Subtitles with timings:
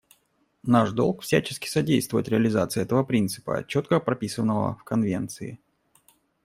[0.63, 5.59] Наш долг— всячески содействовать реализации этого принципа, четко прописанного в Конвенции.